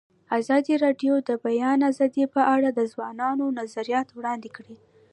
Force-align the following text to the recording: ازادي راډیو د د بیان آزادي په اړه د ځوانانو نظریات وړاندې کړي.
ازادي 0.37 0.75
راډیو 0.85 1.13
د 1.21 1.23
د 1.29 1.31
بیان 1.45 1.79
آزادي 1.91 2.25
په 2.33 2.41
اړه 2.53 2.69
د 2.73 2.79
ځوانانو 2.93 3.45
نظریات 3.59 4.07
وړاندې 4.11 4.49
کړي. 4.57 4.77